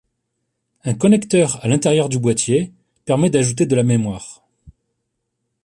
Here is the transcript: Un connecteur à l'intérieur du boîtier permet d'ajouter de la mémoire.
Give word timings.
Un 0.83 0.95
connecteur 0.95 1.63
à 1.63 1.67
l'intérieur 1.67 2.09
du 2.09 2.17
boîtier 2.17 2.71
permet 3.05 3.29
d'ajouter 3.29 3.67
de 3.67 3.75
la 3.75 3.83
mémoire. 3.83 4.41